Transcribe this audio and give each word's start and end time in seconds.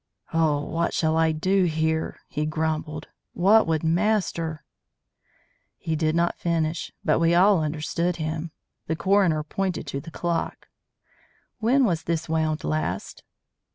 "Oh, 0.33 0.61
what 0.65 0.95
shall 0.95 1.15
I 1.15 1.31
do 1.31 1.65
here?" 1.65 2.17
he 2.27 2.47
grumbled. 2.47 3.09
"What 3.33 3.67
would 3.67 3.83
master" 3.83 4.63
He 5.77 5.95
did 5.95 6.15
not 6.15 6.39
finish; 6.39 6.91
but 7.05 7.19
we 7.19 7.35
all 7.35 7.61
understood 7.63 8.15
him. 8.15 8.49
The 8.87 8.95
coroner 8.95 9.43
pointed 9.43 9.85
to 9.85 10.01
the 10.01 10.09
clock. 10.09 10.69
"When 11.59 11.85
was 11.85 12.05
this 12.05 12.27
wound 12.27 12.63
last?" 12.63 13.21